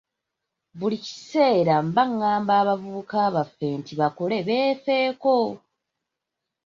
[0.79, 5.37] Buli kiseera mba ngamba abavubuka baffe nti bakole beefeeko.